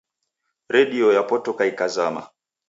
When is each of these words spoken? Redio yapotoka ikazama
Redio 0.73 1.07
yapotoka 1.15 1.65
ikazama 1.65 2.27